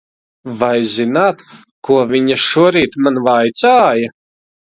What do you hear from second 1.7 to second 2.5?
ko viņa